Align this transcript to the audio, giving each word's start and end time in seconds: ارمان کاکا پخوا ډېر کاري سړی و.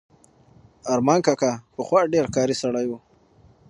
ارمان 0.93 1.19
کاکا 1.25 1.51
پخوا 1.75 2.01
ډېر 2.13 2.25
کاري 2.35 2.55
سړی 2.61 2.85
و. 2.87 2.91